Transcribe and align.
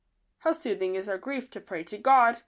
How 0.39 0.53
soothing 0.53 0.95
in 0.95 1.07
our 1.07 1.19
grief 1.19 1.51
to 1.51 1.61
pray 1.61 1.83
to 1.83 1.97
God! 1.99 2.39